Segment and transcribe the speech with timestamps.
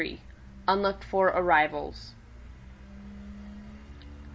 [0.67, 2.15] UNLOOKED FOR ARRIVALS.